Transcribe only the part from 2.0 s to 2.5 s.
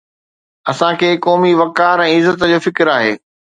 ۽ عزت